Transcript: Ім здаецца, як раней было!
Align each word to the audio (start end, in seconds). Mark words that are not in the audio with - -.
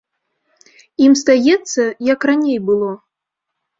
Ім 1.07 1.11
здаецца, 1.21 1.81
як 2.13 2.19
раней 2.31 2.57
было! 2.71 2.91